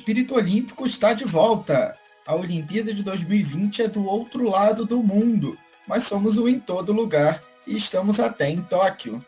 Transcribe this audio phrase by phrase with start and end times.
[0.00, 1.94] espírito olímpico está de volta.
[2.26, 6.90] A Olimpíada de 2020 é do outro lado do mundo, mas somos o em todo
[6.90, 9.22] lugar e estamos até em Tóquio.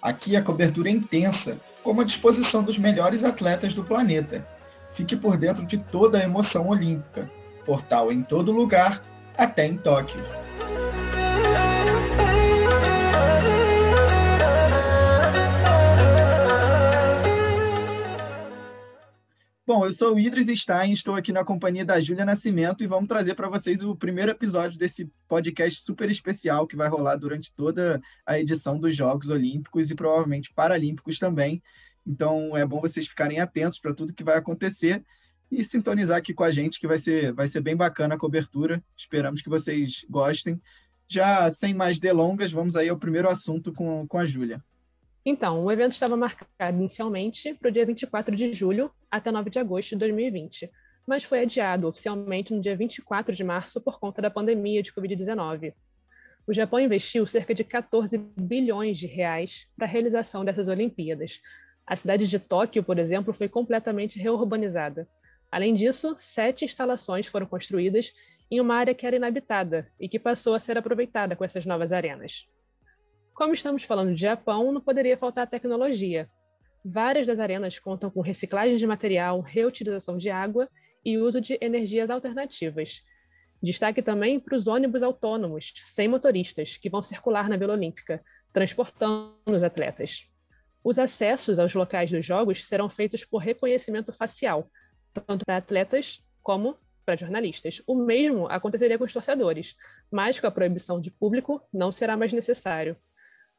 [0.00, 4.46] Aqui a cobertura é intensa, com a disposição dos melhores atletas do planeta.
[4.92, 7.30] Fique por dentro de toda a emoção olímpica.
[7.66, 9.02] Portal em todo lugar,
[9.36, 10.24] até em Tóquio.
[19.66, 23.08] Bom, eu sou o Idris Stein, estou aqui na companhia da Júlia Nascimento e vamos
[23.08, 27.98] trazer para vocês o primeiro episódio desse podcast super especial que vai rolar durante toda
[28.26, 31.62] a edição dos Jogos Olímpicos e provavelmente Paralímpicos também.
[32.06, 35.02] Então é bom vocês ficarem atentos para tudo que vai acontecer
[35.50, 38.84] e sintonizar aqui com a gente, que vai ser, vai ser bem bacana a cobertura.
[38.94, 40.60] Esperamos que vocês gostem.
[41.08, 44.62] Já sem mais delongas, vamos aí ao primeiro assunto com, com a Júlia.
[45.26, 49.58] Então, o evento estava marcado inicialmente para o dia 24 de julho até 9 de
[49.58, 50.70] agosto de 2020,
[51.06, 55.72] mas foi adiado oficialmente no dia 24 de março por conta da pandemia de Covid-19.
[56.46, 61.40] O Japão investiu cerca de 14 bilhões de reais para a realização dessas Olimpíadas.
[61.86, 65.08] A cidade de Tóquio, por exemplo, foi completamente reurbanizada.
[65.50, 68.12] Além disso, sete instalações foram construídas
[68.50, 71.92] em uma área que era inabitada e que passou a ser aproveitada com essas novas
[71.92, 72.46] arenas.
[73.34, 76.30] Como estamos falando de Japão, não poderia faltar tecnologia.
[76.84, 80.68] Várias das arenas contam com reciclagem de material, reutilização de água
[81.04, 83.02] e uso de energias alternativas.
[83.60, 88.22] Destaque também para os ônibus autônomos, sem motoristas, que vão circular na Vila Olímpica,
[88.52, 90.30] transportando os atletas.
[90.84, 94.68] Os acessos aos locais dos jogos serão feitos por reconhecimento facial,
[95.12, 97.82] tanto para atletas como para jornalistas.
[97.84, 99.74] O mesmo aconteceria com os torcedores,
[100.08, 102.96] mas com a proibição de público não será mais necessário.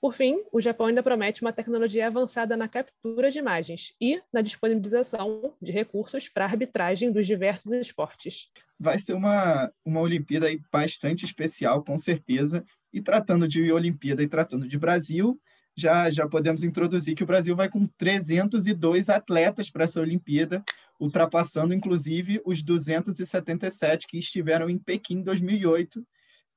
[0.00, 4.40] Por fim, o Japão ainda promete uma tecnologia avançada na captura de imagens e na
[4.40, 8.50] disponibilização de recursos para arbitragem dos diversos esportes.
[8.78, 12.64] Vai ser uma, uma Olimpíada bastante especial, com certeza.
[12.90, 15.38] E tratando de Olimpíada e tratando de Brasil,
[15.76, 20.64] já, já podemos introduzir que o Brasil vai com 302 atletas para essa Olimpíada,
[20.98, 26.02] ultrapassando inclusive os 277 que estiveram em Pequim em 2008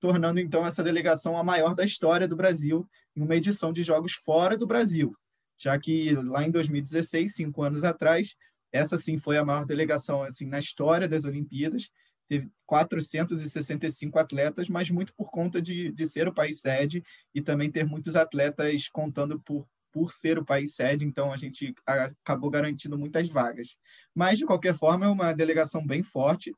[0.03, 2.85] tornando então essa delegação a maior da história do Brasil
[3.15, 5.15] em uma edição de jogos fora do Brasil,
[5.57, 8.35] já que lá em 2016, cinco anos atrás,
[8.71, 11.89] essa sim foi a maior delegação assim na história das Olimpíadas,
[12.27, 17.03] teve 465 atletas, mas muito por conta de, de ser o país sede
[17.33, 21.71] e também ter muitos atletas contando por por ser o país sede, então a gente
[21.85, 23.77] acabou garantindo muitas vagas.
[24.11, 26.51] Mas, de qualquer forma, é uma delegação bem forte,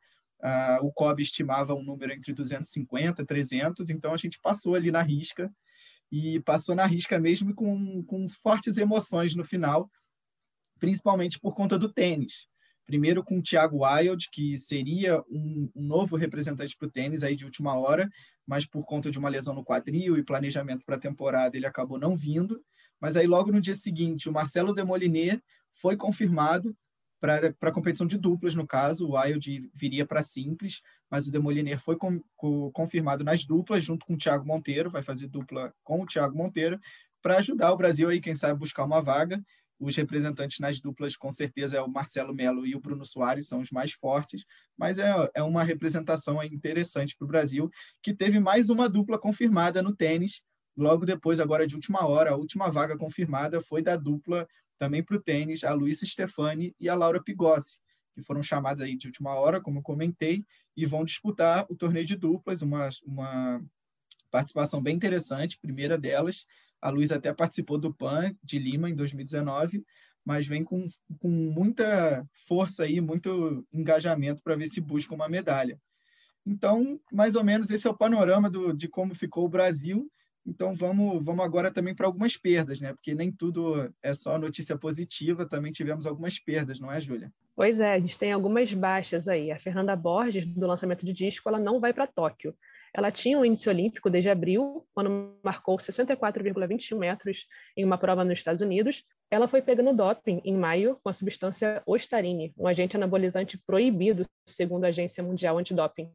[0.46, 4.92] Uh, o COB estimava um número entre 250 e 300, então a gente passou ali
[4.92, 5.52] na risca,
[6.16, 9.92] e passou na risca mesmo com, com fortes emoções no final,
[10.80, 12.48] principalmente por conta do tênis.
[12.86, 17.36] Primeiro com o Thiago Wild, que seria um, um novo representante para o tênis aí
[17.36, 18.10] de última hora,
[18.48, 22.00] mas por conta de uma lesão no quadril e planejamento para a temporada, ele acabou
[22.00, 22.64] não vindo.
[23.02, 25.42] Mas aí logo no dia seguinte, o Marcelo Demoliner
[25.74, 26.74] foi confirmado
[27.20, 31.80] para a competição de duplas, no caso, o Wild viria para simples, mas o Demoliner
[31.80, 36.02] foi com, com, confirmado nas duplas, junto com o Thiago Monteiro, vai fazer dupla com
[36.02, 36.80] o Thiago Monteiro,
[37.22, 39.42] para ajudar o Brasil aí, quem sabe, buscar uma vaga.
[39.80, 43.60] Os representantes nas duplas, com certeza, é o Marcelo Melo e o Bruno Soares, são
[43.60, 44.46] os mais fortes,
[44.78, 47.70] mas é, é uma representação interessante para o Brasil,
[48.02, 50.42] que teve mais uma dupla confirmada no tênis,
[50.78, 54.48] logo depois, agora de última hora, a última vaga confirmada foi da dupla
[54.78, 57.78] também para o tênis, a Luísa Stefani e a Laura Pigossi,
[58.14, 60.44] que foram chamadas aí de última hora, como eu comentei,
[60.76, 63.62] e vão disputar o torneio de duplas, uma, uma
[64.32, 66.46] participação bem interessante, primeira delas.
[66.82, 69.86] A Luísa até participou do PAN de Lima em 2019,
[70.24, 70.88] mas vem com,
[71.20, 75.80] com muita força aí, muito engajamento para ver se busca uma medalha.
[76.46, 80.10] Então, mais ou menos esse é o panorama do, de como ficou o Brasil
[80.46, 82.94] então vamos, vamos agora também para algumas perdas, né?
[82.94, 87.32] Porque nem tudo é só notícia positiva, também tivemos algumas perdas, não é, Júlia?
[87.56, 89.52] Pois é, a gente tem algumas baixas aí.
[89.52, 92.54] A Fernanda Borges, do lançamento de disco, ela não vai para Tóquio.
[92.94, 98.40] Ela tinha um índice olímpico desde abril, quando marcou 64,21 metros em uma prova nos
[98.40, 99.04] Estados Unidos.
[99.32, 104.86] Ela foi pegando doping em maio com a substância ostarine, um agente anabolizante proibido, segundo
[104.86, 106.10] a Agência Mundial Antidoping.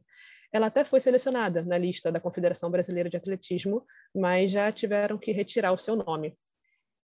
[0.51, 5.31] Ela até foi selecionada na lista da Confederação Brasileira de Atletismo, mas já tiveram que
[5.31, 6.37] retirar o seu nome.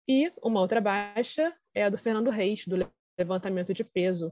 [0.08, 4.32] E uma outra baixa é a do Fernando Reis, do levantamento de peso.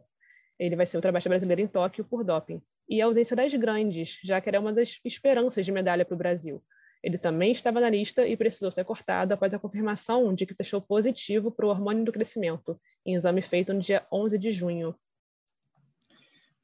[0.59, 2.61] Ele vai ser outra baixa brasileira em Tóquio por doping.
[2.87, 6.17] E a ausência das grandes, já que era uma das esperanças de medalha para o
[6.17, 6.63] Brasil.
[7.01, 10.81] Ele também estava na lista e precisou ser cortado após a confirmação de que testou
[10.81, 14.93] positivo para o hormônio do crescimento, em exame feito no dia 11 de junho.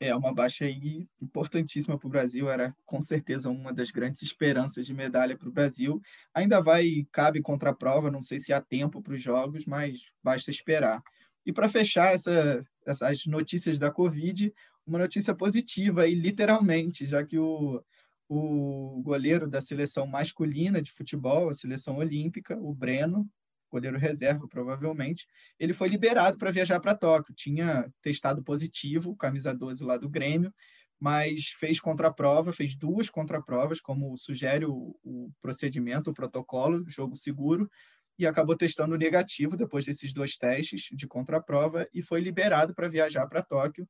[0.08, 4.86] É uma baixa aí importantíssima para o Brasil, era com certeza uma das grandes esperanças
[4.86, 6.02] de medalha para o Brasil.
[6.34, 10.06] Ainda vai, cabe contra a prova, não sei se há tempo para os jogos, mas
[10.24, 11.02] basta esperar.
[11.46, 14.54] E para fechar essa, essas notícias da Covid,
[14.86, 17.84] uma notícia positiva aí, literalmente, já que o,
[18.28, 23.30] o goleiro da seleção masculina de futebol, a seleção olímpica, o Breno,
[23.76, 25.28] goleiro reserva, provavelmente,
[25.60, 27.36] ele foi liberado para viajar para Tóquio.
[27.36, 30.54] Tinha testado positivo, camisa 12 lá do Grêmio,
[31.00, 37.70] mas fez contraprova, fez duas contraprovas, como sugere o, o procedimento, o protocolo, jogo seguro,
[38.18, 43.28] e acabou testando negativo depois desses dois testes de contraprova e foi liberado para viajar
[43.28, 43.88] para Tóquio.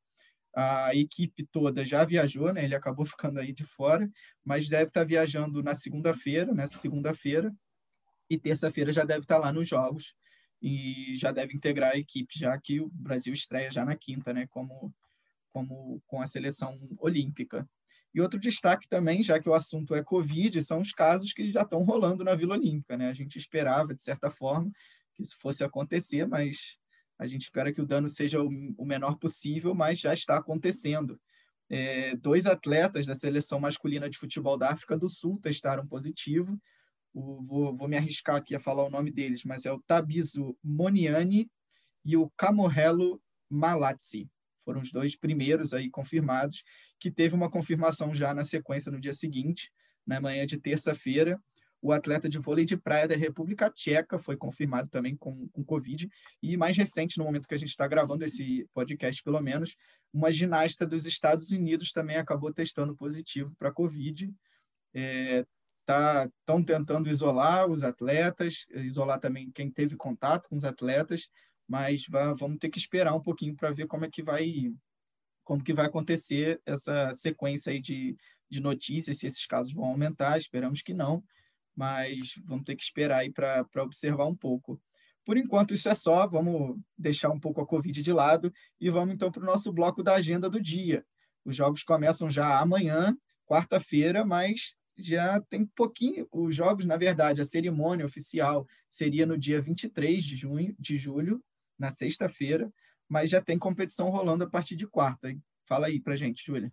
[0.56, 2.64] A equipe toda já viajou, né?
[2.64, 4.10] Ele acabou ficando aí de fora,
[4.44, 7.54] mas deve estar tá viajando na segunda-feira, nessa segunda-feira,
[8.30, 10.16] e terça-feira já deve estar lá nos jogos
[10.62, 14.48] e já deve integrar a equipe, já que o Brasil estreia já na quinta, né,
[14.48, 14.94] como,
[15.54, 17.68] como com a seleção olímpica.
[18.13, 21.63] E outro destaque também, já que o assunto é Covid, são os casos que já
[21.63, 22.95] estão rolando na Vila Olímpica.
[22.95, 23.10] Né?
[23.10, 24.71] A gente esperava, de certa forma,
[25.13, 26.78] que isso fosse acontecer, mas
[27.19, 31.19] a gente espera que o dano seja o menor possível, mas já está acontecendo.
[31.69, 36.57] É, dois atletas da seleção masculina de futebol da África do Sul testaram positivo,
[37.16, 40.56] o, vou, vou, me arriscar aqui a falar o nome deles, mas é o Tabiso
[40.62, 41.50] Moniani
[42.04, 44.30] e o Camorrello Malazzi.
[44.66, 46.62] Foram os dois primeiros aí confirmados,
[47.00, 49.72] que teve uma confirmação já na sequência no dia seguinte,
[50.06, 51.40] na manhã de terça-feira.
[51.82, 56.10] O atleta de vôlei de praia da República Tcheca foi confirmado também com, com Covid.
[56.42, 59.78] E mais recente, no momento que a gente está gravando esse podcast, pelo menos,
[60.12, 64.34] uma ginasta dos Estados Unidos também acabou testando positivo para Covid.
[64.94, 65.46] É,
[65.88, 71.30] estão tá, tentando isolar os atletas, isolar também quem teve contato com os atletas,
[71.68, 74.74] mas vai, vamos ter que esperar um pouquinho para ver como é que vai
[75.44, 78.18] como que vai acontecer essa sequência aí de,
[78.50, 81.24] de notícias, se esses casos vão aumentar, esperamos que não,
[81.76, 84.81] mas vamos ter que esperar aí para observar um pouco.
[85.24, 89.14] Por enquanto, isso é só, vamos deixar um pouco a Covid de lado e vamos
[89.14, 91.06] então para o nosso bloco da agenda do dia.
[91.44, 93.16] Os jogos começam já amanhã,
[93.46, 99.62] quarta-feira, mas já tem pouquinho, os jogos, na verdade, a cerimônia oficial seria no dia
[99.62, 101.44] 23 de junho, de julho,
[101.77, 102.71] na sexta-feira,
[103.07, 105.36] mas já tem competição rolando a partir de quarta.
[105.68, 106.71] Fala aí pra gente, Júlia.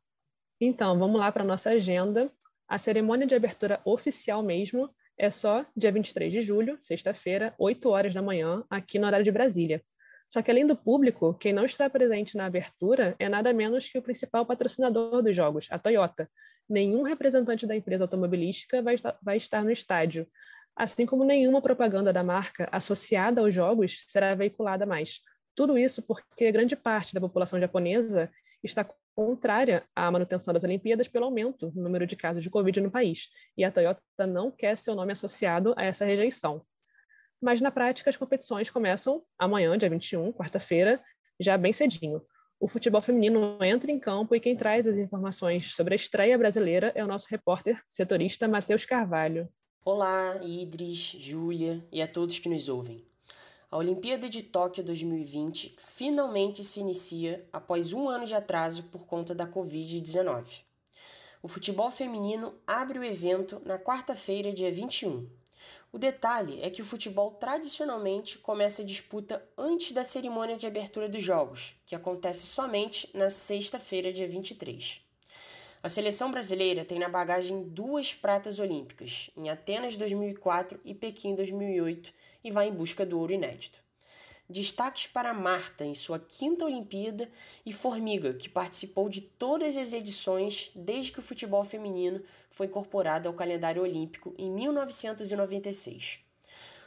[0.60, 2.32] Então, vamos lá para nossa agenda.
[2.68, 4.86] A cerimônia de abertura oficial mesmo
[5.18, 9.32] é só dia 23 de julho, sexta-feira, 8 horas da manhã, aqui no horário de
[9.32, 9.82] Brasília.
[10.32, 13.98] Só que além do público, quem não está presente na abertura é nada menos que
[13.98, 16.26] o principal patrocinador dos jogos, a Toyota,
[16.66, 20.26] nenhum representante da empresa automobilística vai estar, vai estar no estádio,
[20.74, 25.20] assim como nenhuma propaganda da marca associada aos jogos será veiculada mais.
[25.54, 28.30] Tudo isso porque grande parte da população japonesa
[28.62, 32.90] está contrária à manutenção das Olimpíadas pelo aumento no número de casos de Covid no
[32.90, 36.64] país, e a Toyota não quer seu nome associado a essa rejeição.
[37.42, 40.96] Mas na prática, as competições começam amanhã, dia 21, quarta-feira,
[41.40, 42.22] já bem cedinho.
[42.60, 46.92] O futebol feminino entra em campo e quem traz as informações sobre a estreia brasileira
[46.94, 49.48] é o nosso repórter setorista Matheus Carvalho.
[49.84, 53.04] Olá, Idris, Júlia e a todos que nos ouvem.
[53.68, 59.34] A Olimpíada de Tóquio 2020 finalmente se inicia após um ano de atraso por conta
[59.34, 60.60] da Covid-19.
[61.42, 65.41] O futebol feminino abre o evento na quarta-feira, dia 21.
[65.94, 71.06] O detalhe é que o futebol tradicionalmente começa a disputa antes da cerimônia de abertura
[71.06, 75.02] dos Jogos, que acontece somente na sexta-feira, dia 23.
[75.82, 82.10] A seleção brasileira tem na bagagem duas pratas olímpicas, em Atenas 2004 e Pequim 2008,
[82.42, 83.81] e vai em busca do ouro inédito.
[84.52, 87.30] Destaques para Marta em sua quinta Olimpíada
[87.64, 93.26] e Formiga, que participou de todas as edições desde que o futebol feminino foi incorporado
[93.26, 96.20] ao calendário olímpico em 1996.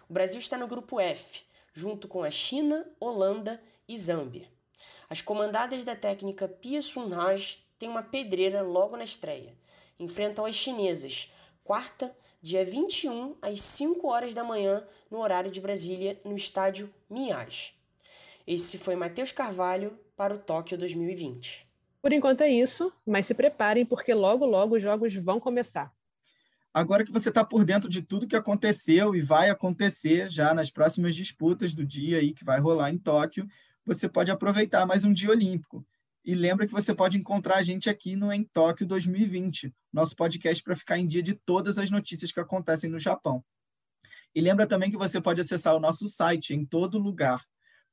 [0.08, 1.42] O Brasil está no grupo F,
[1.74, 4.48] junto com a China, Holanda e Zâmbia.
[5.10, 9.58] As comandadas da técnica Pia Sunraj têm uma pedreira logo na estreia.
[10.00, 11.32] Enfrentam as chinesas,
[11.66, 17.74] quarta, dia 21, às 5 horas da manhã, no horário de Brasília, no estádio Mias.
[18.46, 21.68] Esse foi Matheus Carvalho para o Tóquio 2020.
[22.04, 25.92] Por enquanto é isso, mas se preparem porque logo, logo os jogos vão começar.
[26.72, 30.70] Agora que você está por dentro de tudo que aconteceu e vai acontecer já nas
[30.70, 33.48] próximas disputas do dia aí que vai rolar em Tóquio,
[33.84, 35.84] você pode aproveitar mais um dia olímpico.
[36.25, 40.63] E lembra que você pode encontrar a gente aqui no Em Tóquio 2020, nosso podcast
[40.63, 43.46] para ficar em dia de todas as notícias que acontecem no Japão.
[44.34, 47.46] E lembra também que você pode acessar o nosso site em todo lugar,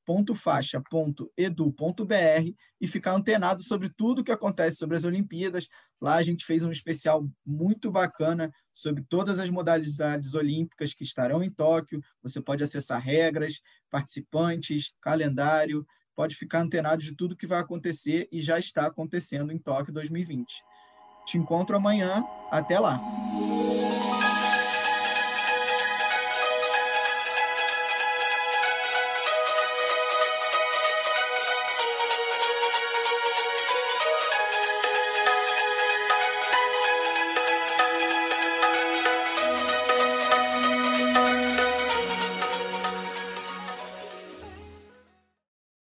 [0.06, 5.68] www.faixa.edu.br e ficar antenado sobre tudo o que acontece sobre as Olimpíadas.
[6.00, 11.42] Lá a gente fez um especial muito bacana sobre todas as modalidades olímpicas que estarão
[11.42, 12.02] em Tóquio.
[12.22, 13.60] Você pode acessar regras,
[13.90, 19.58] participantes, calendário, pode ficar antenado de tudo que vai acontecer e já está acontecendo em
[19.58, 20.62] Tóquio 2020.
[21.26, 22.24] Te encontro amanhã.
[22.50, 23.00] Até lá!